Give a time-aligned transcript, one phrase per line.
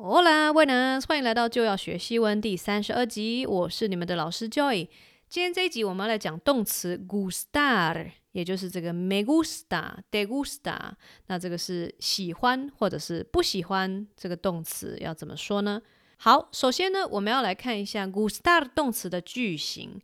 [0.00, 3.44] Hola, buenas，欢迎来到就要学西文第三十二集。
[3.44, 4.86] 我是你们的老师 Joy。
[5.28, 10.92] 今天这一集我们要来讲动词 gustar，也就是这个 me gusta，de gusta。
[11.26, 15.82] 那这个是喜欢或者是不喜欢这个动词要怎么说呢？
[16.18, 20.00] 好，首先呢，我们要来看一下 gustar 动词的句型。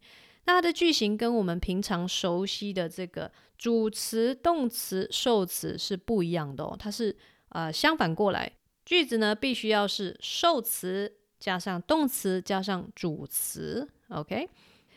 [0.47, 7.17] 那它的句型跟我们平常熟悉的这个主词、动词、受词是不一样的哦，它是
[7.51, 8.51] 呃相反过来。
[8.85, 11.11] 句子呢，必须要是受词
[11.41, 14.49] 加上动词加上主词，OK？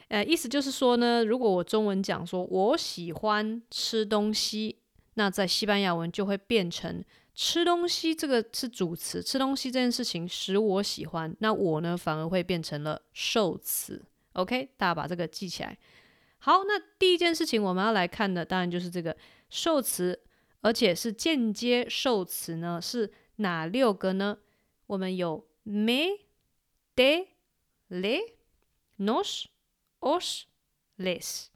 [0.09, 4.77] 呃，意思就是说呢，如果我中文讲说我喜欢吃东西，
[5.13, 14.69] 那在西班牙文就会变成吃东西这个是主词，吃东西这件事情使我喜欢，那我呢反而会变成了受词，OK？
[14.77, 15.77] 大家把这个记起来。
[16.39, 19.15] 好，那第一件事情我们要来看的，当然就是这个
[19.49, 20.19] 受词，
[20.61, 23.09] 而且是间接受词呢，是。
[23.37, 24.37] 哪六个呢？
[24.85, 26.19] 我们有 me、
[26.95, 27.27] te、
[27.89, 28.33] le、
[28.97, 29.45] nos、
[29.99, 30.43] os、
[30.97, 31.47] les。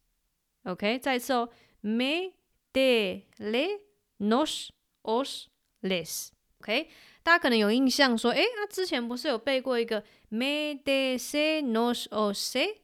[0.64, 1.50] OK，再一次哦
[1.82, 2.34] ，me、
[2.74, 3.80] te、le、
[4.20, 4.70] nos、
[5.04, 5.46] os、
[5.82, 6.30] les。
[6.60, 6.90] OK，
[7.24, 12.78] 大家可能有印象说，诶，他之前不是有背过一个 me、te、se、nos、os、se？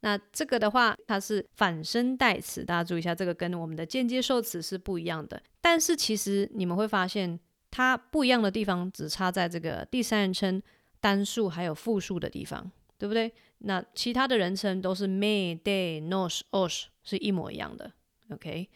[0.00, 5.42] 那这个的话，它是反身代词，大家注意一下，这个跟我们的间接受词是不一样的。
[5.60, 7.38] 但是其实你们会发现。
[7.76, 10.62] 它不一样的地方只差在这个第三人称
[11.00, 13.32] 单数还有复数的地方，对不对？
[13.58, 17.90] 那其他的人称都是 me、te、nos、os 是一模一样的。
[18.30, 18.68] OK，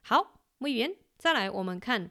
[0.00, 2.10] 好，muy bien，再来我们看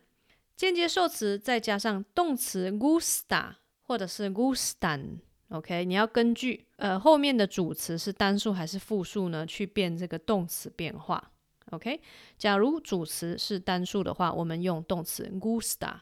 [0.55, 5.17] 间接受词再加上动词 gusta 或者是 gustan。
[5.49, 11.31] OK，你要根据呃后面的主词是单数还是复数呢，去变这个动词变化。
[11.71, 11.99] OK，
[12.37, 16.01] 假如主词是单数的话，我们用动词 gusta。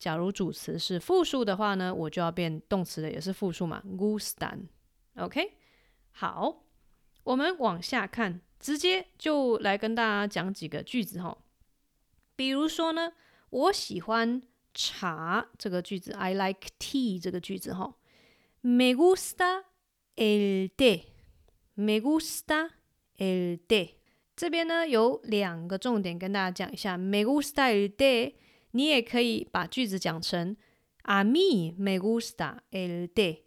[0.00, 4.60] 假如主词是复数的话呢，我就要变动词的，也是复数嘛，gustan。
[5.16, 5.52] OK，
[6.12, 6.64] 好，
[7.22, 11.36] 我们往下看，直接就来跟大家讲几个句子哈。
[12.34, 13.12] 比如说呢，
[13.50, 14.40] 我喜欢
[14.72, 17.94] 茶这个句子，I like tea 这个句子哈。
[18.62, 19.64] Me gusta
[20.16, 22.70] el té，Me gusta
[23.18, 23.96] el té。
[24.34, 28.36] 这边呢有两个重点跟大家讲一下，Me gusta el té。
[28.72, 30.56] 你也可以把句子讲成
[31.02, 33.42] A mí me gusta el té。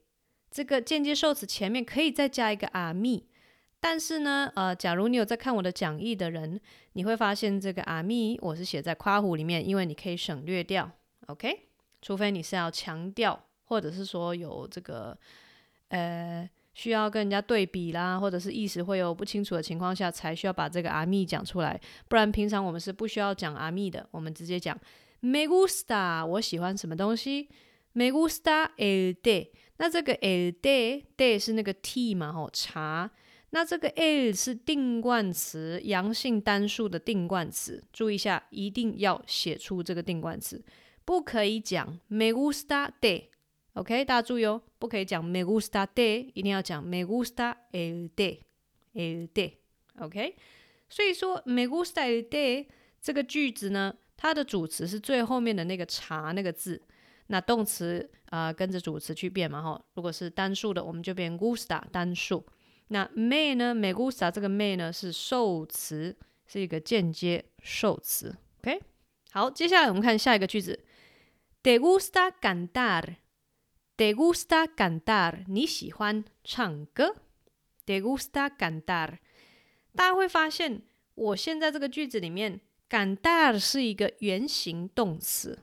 [0.50, 3.24] 这个间接受词前面可以再加一个 A mí，
[3.80, 6.62] 但是呢，呃，假如你有在看我的讲义的人，
[6.94, 10.92] 你会发现这个 A mí 我是写在括弧里面，因为你可以省略掉
[11.26, 11.70] ，OK？
[12.02, 15.18] 除非你是要强调，或者是说有这个
[15.88, 24.80] 呃需要跟人家对比啦，或者是意思会有不清楚的情况下，才需要把这个 A mí 讲出来，不然平常我们是不需要讲 A mí 的，我们直接讲。
[25.26, 27.48] Me gusta，我喜欢什么东西
[27.94, 29.52] ？Me gusta el té。
[29.78, 33.10] 那这个 el té，té 是那个 tea 嘛，吼，茶。
[33.52, 37.82] 那这个 el 是定冠词，阳性单数的定冠词。
[37.94, 40.62] 注意一下，一定要写出这个定冠词，
[41.06, 43.30] 不可以讲 me gusta té。
[43.76, 49.54] OK，大家注意哦，不可以讲 me gusta té，一定要讲 me gusta el té，el té。
[50.00, 50.36] OK，
[50.90, 52.66] 所以说 me gusta el té
[53.02, 56.82] 这个句子呢，它的主词是最后面的那个“茶”那个字，
[57.28, 59.84] 那动词啊、呃、跟着主词去变嘛哈。
[59.96, 62.46] 如果是单数的，我们就变 gusta 单数。
[62.88, 66.16] 那 me 呢？me gusta 这个 me 呢是受词，
[66.48, 68.34] 是一个间接受词。
[68.62, 68.82] OK，
[69.32, 70.86] 好，接下来我们看下一个句子
[71.62, 75.44] ：Te gusta cantar？Te gusta cantar？
[75.50, 77.18] 你喜欢唱歌
[77.86, 79.18] ？Te gusta cantar？
[79.94, 82.62] 大家会发现，我现在这个句子里面。
[82.94, 85.58] Cantar 是一个原形动词，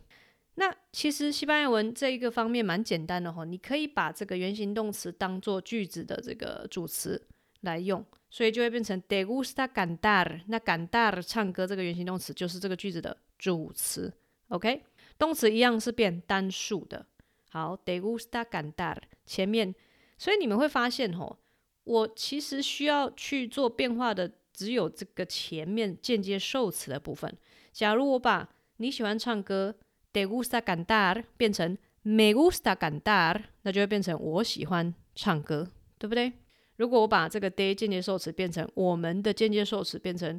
[0.57, 7.25] 那其实西班牙文这一个方面蛮简单的哈，你可以把这个原形动词当做句子的这个主词
[7.61, 10.41] 来用，所以就会变成 de gusta cantar。
[10.49, 14.13] 那 cantar 唱歌这个原形动词就是这个句子的主词
[14.49, 14.83] ，OK？
[15.17, 17.07] 动词一样是变单数的。
[17.51, 19.73] 好，de gusta cantar 前面，
[20.19, 21.39] 所以你们会发现哈，
[21.85, 24.33] 我其实需要去做变化的。
[24.61, 27.35] 只有这个前面间接受词的部分。
[27.73, 28.47] 假如我把
[28.77, 29.75] 你喜欢唱歌
[30.13, 35.67] ”de gusta cantar 变成 me gusta cantar，那就会变成我喜欢唱歌，
[35.99, 36.35] 对不对？
[36.77, 40.39] 如果我把这个 de 间接受词变成我们的间接受词，变成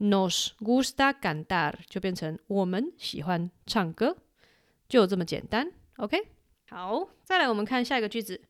[0.00, 4.18] nos gusta cantar，就变成我们喜欢唱歌，
[4.86, 5.72] 就这么简单。
[5.96, 6.18] OK，
[6.68, 8.42] 好，再来我们看下一个句子。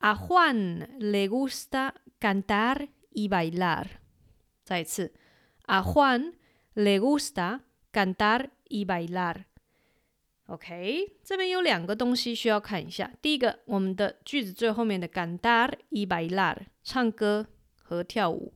[0.00, 3.86] A Juan le gusta cantar y bailar。
[4.64, 5.12] 再一次
[5.66, 6.32] ，A Juan
[6.74, 7.60] le gusta
[7.92, 9.44] cantar y bailar。
[10.46, 13.12] OK，这边有两个东西需要看一下。
[13.22, 17.46] 第一个，我们的句子最后面的 cantar y bailar，唱歌
[17.82, 18.54] 和跳舞，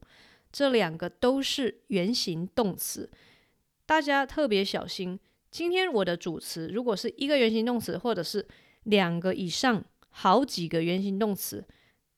[0.51, 3.11] 这两个都是原形动词。
[3.87, 5.19] 大家特别小心，
[5.51, 8.47] 今天我的主词如果是一个原形动词，或者是
[8.83, 11.67] 两个以上、好几个原形动词，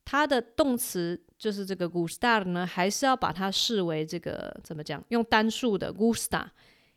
[0.04, 5.04] 它的动词就是这个 gustar 呢，还是要把它视为这个怎么讲？
[5.08, 6.46] 用单数的 gusta，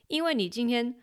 [0.07, 0.95] 因为你今天。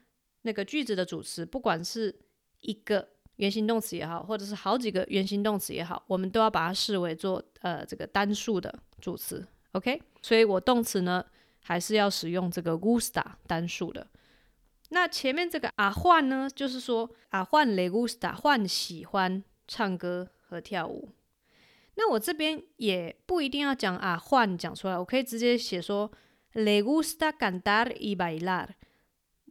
[0.42, 2.18] 那个句子的主词，不管是
[2.60, 3.06] 一个
[3.36, 10.00] 原形动词也好，或者是好几个原形动词也好，我们都要把它视为做呃这个单数的主词，OK？
[10.22, 11.22] 所以我动词呢
[11.60, 14.06] 还是要使用这个 gusta 单数的。
[14.88, 21.10] 那前面这个啊换呢，就是说啊换 le gusta 换喜欢唱歌和跳舞。
[22.02, 26.10] 那我这边也不一定要讲啊换讲出来，我可以直接写说
[26.54, 28.68] le gusta cantar y bailar。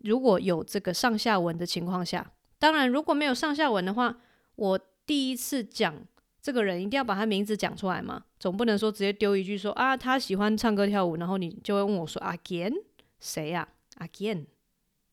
[0.04, 4.18] 如果有这个上下文的情况下，当然如果没有上下文的话，
[4.56, 6.04] 我第一次讲
[6.42, 12.74] 这个人一定要把他名字讲出来嘛，总不能说直接丢一句说啊他喜欢唱歌跳舞，然后你就会问我说啊 quién
[13.20, 14.48] 谁呀啊、again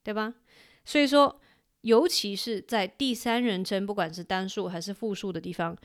[0.03, 0.33] 对吧？
[0.87, 1.39] 所以说，
[1.83, 5.77] 尤其是在第三人称，不管是单数还是复数的地方，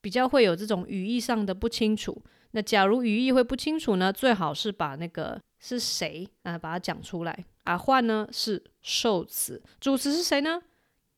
[0.00, 2.22] 比较会有这种语义上的不清楚。
[2.52, 7.44] 那假如语义会不清楚呢，最好是把那个是谁啊把它讲出来。
[7.64, 10.62] 啊换呢是受词，主词是谁呢？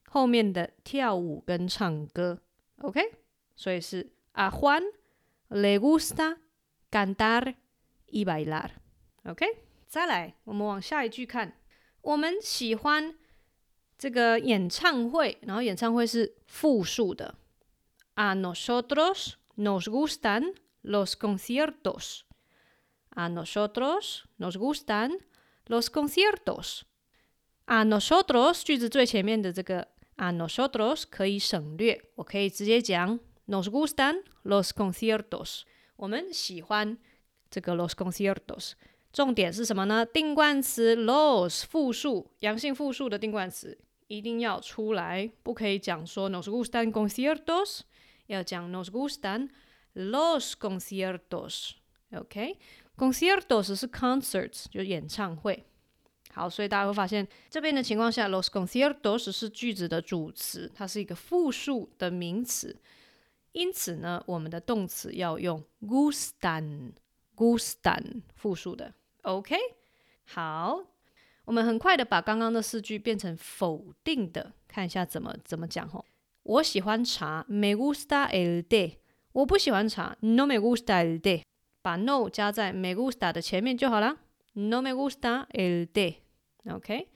[0.09, 2.41] 后面的跳舞跟唱歌
[2.83, 3.01] ，OK，
[3.55, 4.83] 所以是阿欢
[5.51, 6.39] le gusta
[6.91, 7.55] cantar
[8.07, 9.47] y bailar，OK，
[9.87, 11.57] 再来我们往下一句看，
[12.01, 13.15] 我们喜欢
[13.97, 17.37] 这个演唱会，然后演唱会是复数的
[18.20, 20.54] ，A nosotros nos gustan
[20.84, 25.20] los conciertos，A nosotros nos gustan
[25.68, 26.84] Los conciertos
[27.66, 29.88] a nosotros 句子最前面的这个
[30.18, 35.64] a nosotros 可以省略，我可以直接讲 nos gustan los conciertos。
[35.96, 37.00] 我们喜欢
[37.50, 38.74] 这个 los conciertos。
[39.12, 40.06] 重点是什么呢？
[40.06, 43.76] 定冠词 los 复数阳性复数的定冠词
[44.06, 47.80] 一定要出来，不可以讲说 nos gustan conciertos，
[48.31, 49.51] 要讲 nos gustan
[49.95, 51.73] los conciertos。
[52.13, 52.59] OK。
[52.97, 55.65] Conciertos 是 concerts，就是演唱会。
[56.33, 62.79] 好，所以大家会发现这边的情况下，los conciertos 是句子的主词，它是一个复数的名词。
[63.53, 68.93] 因此呢，我们的动词要用 gustan，gustan 复数的。
[69.23, 69.57] OK，
[70.27, 70.85] 好，
[71.47, 76.05] 我们很快的把刚刚的四句变成否定的，看一下怎么怎么讲吼。
[76.44, 78.98] 我喜欢茶，me gusta el té。
[79.32, 81.44] 我不喜欢茶，no me gusta el té。
[81.82, 84.18] 把 no 加在 me gusta 的前面就好了。
[84.54, 87.10] No me gusta el té。OK，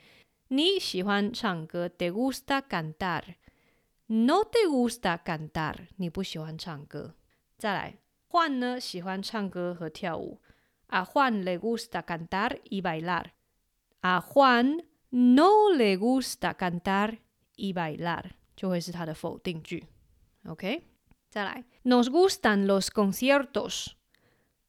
[0.50, 7.15] 你喜欢唱歌，te gusta cantar。No te gusta cantar，你不喜欢唱歌。
[7.57, 7.97] 再来，
[8.27, 10.39] 换呢喜欢唱歌和跳舞。
[10.88, 17.19] A Juan le gusta cantar y bailar。A Juan no le gusta cantar
[17.56, 19.84] y bailar， 就会是它的否定句。
[20.46, 20.82] OK，
[21.30, 23.92] 再来，Nos gustan los conciertos。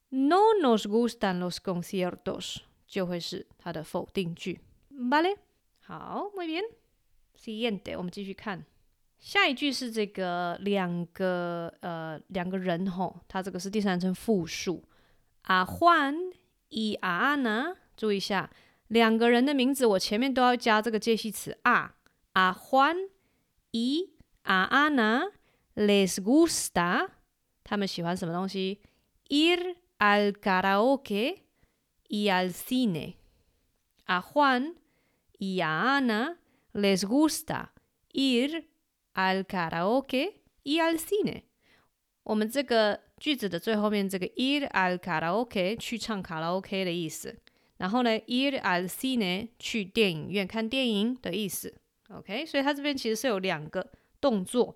[0.09, 4.61] No nos gustan los conciertos，就会是它的否定句。
[4.89, 5.37] Vale，
[5.81, 6.63] 好，muy bien。
[7.37, 8.65] Siguiente，我们继续看
[9.19, 14.83] 下一句是这个两个呃两个人吼，它这个是第三人称复数。
[15.43, 16.33] A Juan
[16.69, 18.49] y Ana，注意一下，
[18.87, 21.93] 两个人的名字我前面都要加这个介系词 a。
[22.33, 23.09] A Juan
[23.75, 24.13] y
[24.43, 25.31] a Ana
[25.75, 27.09] les gusta，
[27.63, 28.79] 他们喜欢什么东西
[29.27, 31.43] ？Ir Al karaoke
[32.09, 33.15] y al cine.
[34.05, 34.75] A Juan
[35.39, 36.37] y a Ana
[36.73, 37.71] les gusta
[38.13, 38.65] ir
[39.13, 41.43] al karaoke y al cine.
[42.23, 47.39] 我们这个句子的最后面这个 ir al karaoke 去唱卡拉 OK 的意思，
[47.77, 51.81] 然后呢 ir al cine 去电影院看电影的意思。
[52.09, 54.75] OK，所以它这边其实是有两个动作，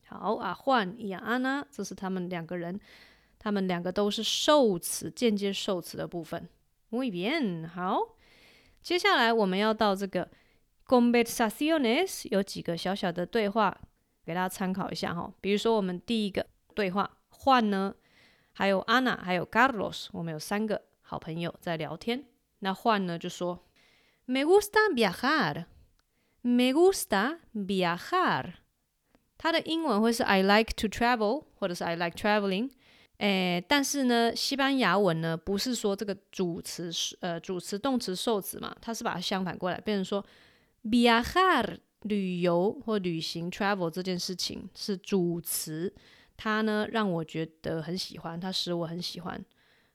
[0.05, 2.77] 好啊，换亚安娜，这是他们两个人，
[3.39, 6.49] 他们两个都是受词，间接受词的部分。
[6.91, 8.17] Muy bien，好，
[8.81, 10.29] 接下来我们要到这个
[10.93, 13.75] conversaciones，有几个小小的对话
[14.25, 15.33] 给大家参考一下哈。
[15.41, 16.45] 比如说我们第一个。
[16.75, 17.93] 对话换呢？
[18.53, 22.25] 还有 Anna，，还有 Carlos，我们有三个好朋友在聊天。
[22.61, 23.63] 那换呢就说
[24.25, 25.65] ：“Me gusta viajar,
[26.41, 28.53] Me gusta viajar。
[29.37, 32.71] 它的英文会是 I like to travel，或者是 I like traveling。
[33.17, 40.25] 诶，但是呢，西班牙文呢不是说这个主词是呃主词动词受词嘛，它是把它相反过来，变成说
[40.83, 45.93] viajar 旅游或旅行 travel 这件事情是主词，
[46.35, 49.43] 它呢让我觉得很喜欢，它使我很喜欢。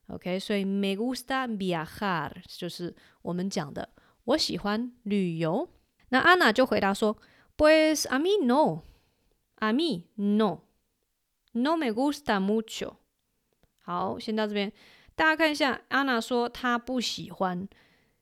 [0.08, 3.90] OK，所以 me gusta viajar 就是我们讲的
[4.24, 5.68] 我喜欢旅游。
[6.08, 7.18] 那安娜就回答说
[7.58, 12.94] ，Pues a mí no，a mí no，no me gusta mucho。
[13.80, 14.72] 好，先到这边，
[15.14, 17.68] 大家看一下，安娜说她不喜欢，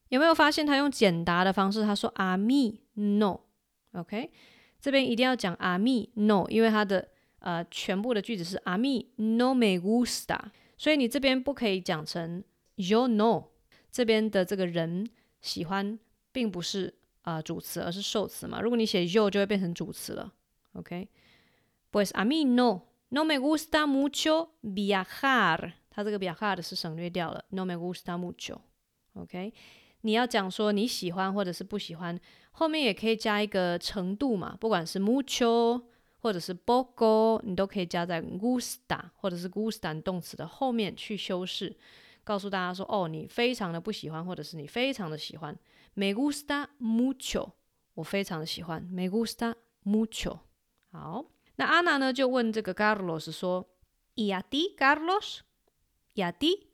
[0.08, 1.82] 有没有发现他用简答的方式？
[1.82, 4.30] 他说 a mí no，OK，
[4.80, 7.08] 这边一定要讲 a mí no，因为它的
[7.40, 10.38] 呃全部的句子是 a mí no me gusta。
[10.78, 12.44] 所以你这边不可以讲成
[12.76, 13.44] yo no，
[13.90, 15.08] 这边的这个人
[15.40, 15.98] 喜欢
[16.30, 18.60] 并不是啊、呃、主词，而是受词嘛。
[18.60, 20.32] 如果你写 yo 就会变成主词了。
[20.74, 28.58] OK，pues a mí no no me gusta mucho viajar，它这个 viajar 是省略掉了，no me gusta mucho。
[29.14, 29.54] OK，
[30.06, 32.18] 你要讲说你喜欢或者是不喜欢，
[32.52, 35.82] 后面也可以加一个程度嘛，不管是 mucho。
[36.20, 41.76] 或者是 poco，你都可以加在 gusta 或者是 gusta 动词的后面去修饰，
[42.24, 45.56] 告诉大家说，哦，你非常的不喜欢，或者是你非常的喜欢。
[45.94, 47.50] Me gusta mucho，
[47.94, 48.82] 我非常的喜欢。
[48.82, 50.38] Me gusta mucho。
[50.90, 53.68] 好，那安娜呢就问这个 Carlos 说
[54.16, 56.65] ，¿Y a ti, Carlos？¿Y a ti？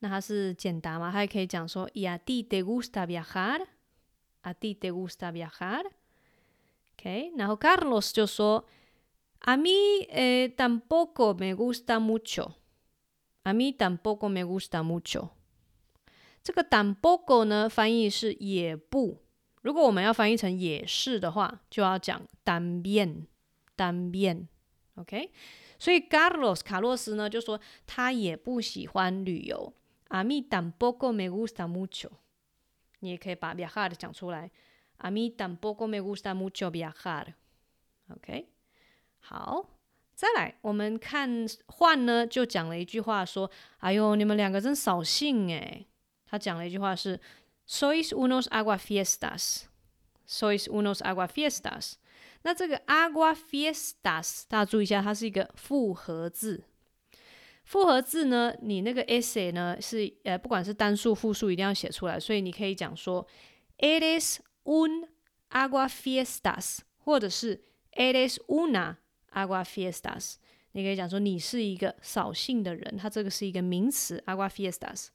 [0.00, 1.10] 那他是简答吗？
[1.10, 8.64] 他也可以讲说，¿Y a ti te gusta viajar？¿A ti te gusta viajar？OK，然后 Carlos 就说。
[9.42, 12.56] A mí eh tampoco me gusta mucho.
[13.44, 15.28] A mí tampoco me gusta mucho.
[16.42, 19.22] 这个 tampoco 呢，翻译是也不。
[19.62, 23.26] 如果我们要翻译成也是的话，就要讲 también
[23.76, 24.48] también。
[24.96, 25.30] OK，
[25.78, 29.72] 所以 Carlos 卡洛斯呢就说他也不喜欢旅游。
[30.09, 32.11] A mí tampoco me gusta mucho。
[32.99, 34.51] 你也可以把 viajar 讲出来。
[34.97, 38.49] A mí tampoco me gusta mucho viajar。OK。
[39.19, 39.65] 好，
[40.13, 45.87] 再来，我们看换呢，就讲了一句话说：“哎呦，你们两个真扫兴诶。”
[46.27, 47.19] 他讲了一句话是：“
[47.67, 51.93] Sois unos aguafiestas，Sois unos aguafiestas。”
[52.43, 56.65] 那这个 aguafiestas，大家注意一下，它是一个复合字。
[57.68, 62.18] 复合字呢，你那个 essay 呢是呃，不管是单数、复数，一定要写出来。
[62.18, 63.26] 所以你可以讲说
[63.76, 65.06] ：“Eres un
[65.50, 68.96] aguafiestas，或者是 Eres una。”
[69.30, 70.36] Aguafiestas，
[70.72, 74.24] 你可以讲说你是一个扫兴的人，它这个是一个名词。
[74.26, 75.08] Aguafiestas，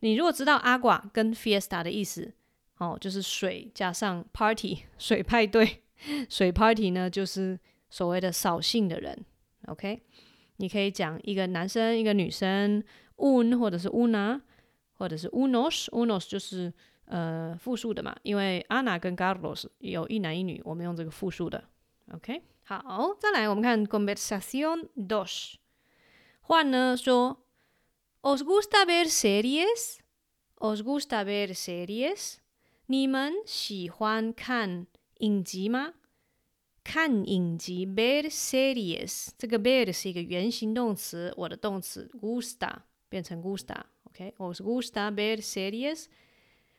[0.00, 2.34] 你如果知道 agua 跟 fiesta 的意思，
[2.78, 5.84] 哦，就是水加上 party， 水派对，
[6.28, 7.58] 水 party 呢就是
[7.88, 9.24] 所谓的扫兴的人。
[9.68, 10.02] OK，
[10.56, 12.82] 你可以讲一个男生，一个女生
[13.16, 14.40] ，un 或者是 una，
[14.94, 16.72] 或者是 unos，unos 就是
[17.06, 21.64] 呃复数的嘛，因为 Ana 跟 Carlos 有一男一女，我们用这个复数的。
[22.12, 22.42] OK。
[22.62, 25.54] 好，再来我们看 conversación dos。
[26.40, 27.44] 换呢说
[28.22, 32.36] ，Os gusta ver series？Os gusta ver series？
[32.86, 34.86] 你们喜欢看
[35.18, 35.94] 影集吗？
[36.83, 39.29] 看影集，ver series。
[39.37, 46.05] 这个 ver 是一个原形动词，我的动词 gusta 变成 gusta。OK，Os gusta ver series？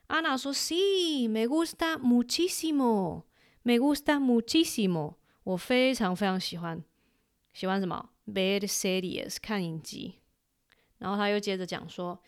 [0.09, 5.15] 安娜说，Sí，me gusta muchísimo，me gusta muchísimo。
[5.45, 6.83] 我非常非常喜欢，
[7.53, 8.11] 喜欢什么？
[8.27, 10.17] Ver series 看影集。
[10.99, 12.21] 然后他又接着讲说，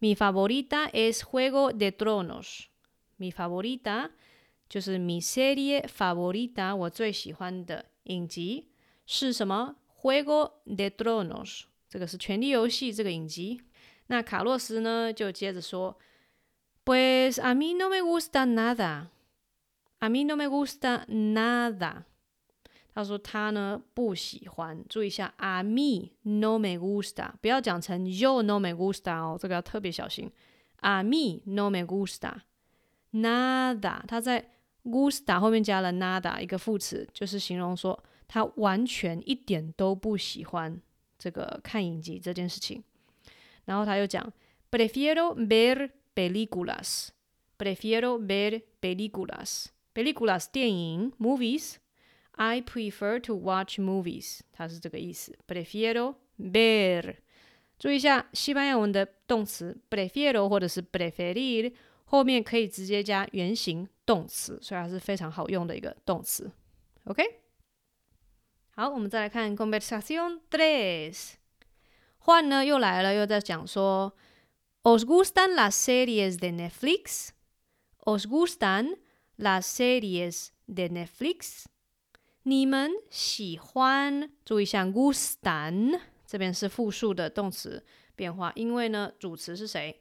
[0.00, 4.10] Mi favorita es Juego de Tronos。Mi favorita
[4.71, 8.69] 就是 Mi serie favorita，我最喜欢的影集
[9.05, 13.63] 是什么？Juego de Tronos，这个是权力游戏这个影集。
[14.07, 15.97] 那卡洛斯呢就接着说
[16.85, 22.03] ，Pues a mí no me gusta nada，a mí no me gusta nada。
[22.93, 30.31] 他说他呢不喜欢，注意一下，a mí no me gusta，不要讲成 yo no me gusta 哦，这个要特别小心。
[30.77, 34.49] a mí no me gusta，nada，他在
[34.83, 40.81] gusta 后面加了 nada 一个副词，就是形容说他完全一点都不喜欢
[41.17, 42.83] 这个看影集这件事情。
[43.65, 44.31] 然后他又讲
[44.71, 51.75] ，prefiero ver películas，prefiero ver películas，películas 电影 movies。
[52.33, 55.37] I prefer to watch movies，它是这个意思。
[55.45, 57.17] Prefiero ver，
[57.77, 61.73] 注意一下西班牙文的动词 prefiero 或者是 preferir，
[62.11, 66.51] 后面可以直接加原形动词，所以还是非常好用的一个动词。
[67.05, 67.23] OK，
[68.71, 71.35] 好，我们再来看 conversación tres。
[72.17, 74.11] 换呢又来了，又在讲说
[74.83, 78.97] ，¿Os gustan las series de Netflix？¿Os gustan
[79.37, 81.63] las series de Netflix？
[82.43, 84.29] 你们喜欢？
[84.43, 87.85] 注意一下，gustan 这边是复数的动词
[88.17, 90.00] 变化，因为呢主词是谁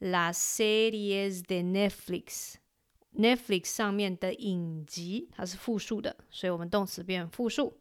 [0.00, 7.78] ？Las series de Netflix，Netflix 上面的影集它是复数的，所以我们动词变复数。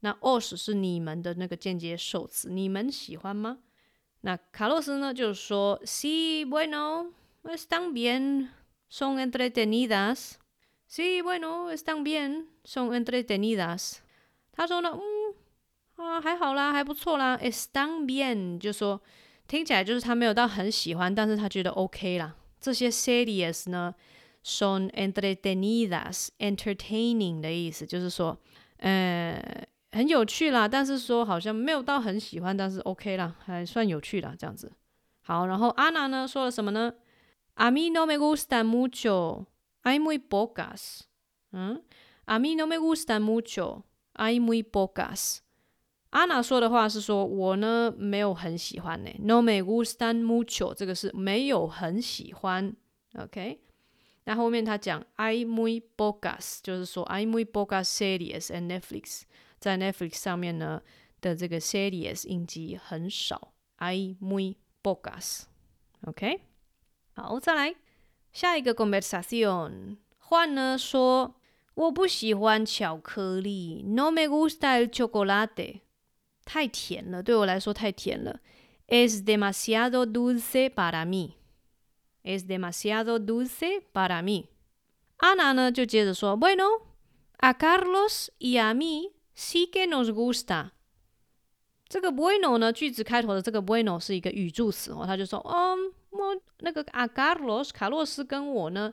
[0.00, 3.58] 那 os 是你们的那个间接受词，你们喜欢吗？
[4.20, 5.12] 那卡洛斯呢？
[5.12, 7.12] 就是说，sí bueno
[7.44, 8.50] están bien
[8.88, 10.38] son entretenidas
[10.88, 13.98] sí bueno están bien son entretenidas。
[14.52, 15.34] 他说呢，嗯
[15.96, 19.00] 啊还好啦，还不错啦，están bien 就说
[19.48, 22.36] 听起来就是他没有到很喜欢，但是他觉得 OK 啦。
[22.60, 23.92] 这些 series 呢
[24.44, 28.38] ，son entretenidas，entertaining 的意思就是说，
[28.76, 29.66] 呃。
[29.90, 34.70] 很有趣啦，但是说好像没有到很喜欢，但是 OK 啦，还算有趣啦，这样子。
[35.22, 36.92] 好，然后安娜呢说了什么呢
[37.54, 39.46] ？A mí no me gustan mucho,
[39.82, 41.04] hay muy pocas。
[41.52, 41.82] 嗯
[42.26, 45.38] ，A mí no me gustan mucho, hay muy pocas。
[46.10, 49.10] 安娜说的话是说，我呢没有很喜欢呢。
[49.20, 52.74] No me gustan mucho，这个是没有很喜欢。
[53.14, 53.60] OK，
[54.24, 59.22] 那后面他讲 “I muy pocas，就是说 hay muy pocas series en Netflix。
[59.58, 60.80] 在 Netflix 上面呢
[61.20, 66.40] 的这个 series 影集很少，“I muy pocas，OK，
[67.14, 67.74] 好，再来
[68.32, 71.34] 下一个 conversación，换呢说
[71.74, 75.80] 我不喜欢巧克力，no me gusta el chocolate，
[76.48, 78.40] 太甜了，对我来说太甜了
[78.88, 84.46] ，es demasiado dulce para mí，es demasiado dulce para mí。
[85.18, 89.12] 安娜呢就接着说，bueno，a Carlos y a mí。
[89.36, 90.70] Sí que nos gusta，
[91.86, 98.92] 这个 bueno 呢，句子开头的这个 bueno 是一个语助词哦，他就说，嗯，我那个阿卡洛斯卡洛斯跟我呢，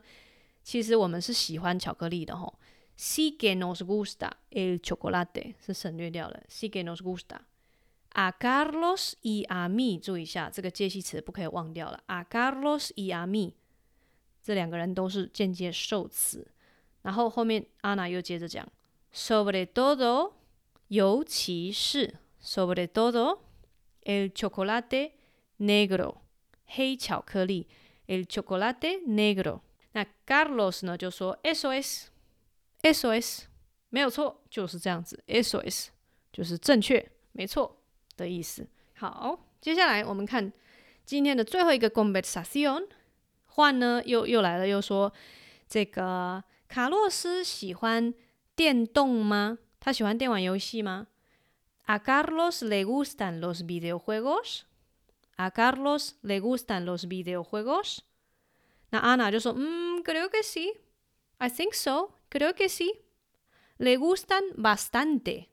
[0.61, 2.59] 其实我们是喜欢巧克力的吼。
[2.96, 12.02] Sí que nos gusta el chocolate 是省略掉了，Sí que nos gusta。A Carlos y a mí，注意一下这个介系词不可以忘掉了。
[12.06, 13.54] A Carlos y a mí，
[14.42, 16.50] 这两个人都是间接受词，
[17.02, 18.66] 然后后面安娜又接着讲。
[19.14, 20.32] Sobre todo，
[20.88, 23.38] 尤其是 sobre todo
[24.02, 25.12] el chocolate
[25.58, 26.16] negro，
[26.66, 27.68] 黑巧克力
[28.08, 29.60] el chocolate negro。
[29.92, 32.08] 那 Carlos 呢就说 eso es，eso
[32.91, 33.43] es，
[33.89, 35.87] 没有错，就是这样子，eso es
[36.31, 37.81] 就是正确，没错
[38.17, 38.67] 的意思。
[38.95, 40.51] 好，接下来我们看
[41.05, 42.87] 今天的最后一个 conversación，
[43.47, 45.11] 换呢又又来了，又说
[45.67, 48.13] 这个卡洛斯喜欢。
[48.57, 49.57] 电动吗？
[49.81, 51.07] 他喜欢电玩游戏吗
[51.87, 54.61] ？A Carlos le gustan los videojuegos.
[55.35, 57.97] A Carlos le gustan los videojuegos.
[58.91, 60.77] 那安娜就说：“嗯，creo que sí.
[61.37, 62.11] I think so.
[62.34, 62.90] Creo que sí.
[63.78, 65.48] Le gustan bastante.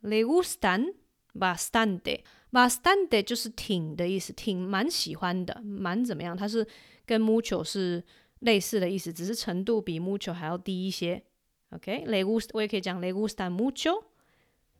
[0.00, 0.94] Le gustan
[1.34, 2.22] bastante.
[2.50, 6.36] Bastante 就是挺的意思，挺蛮喜欢的，蛮怎么样？
[6.36, 6.66] 它是
[7.04, 8.02] 跟 mucho 是
[8.40, 11.22] 类似的意思，只是程度比 mucho 还要低一些。”
[11.70, 14.04] OK，le gust 我也可以讲 le gustan mucho，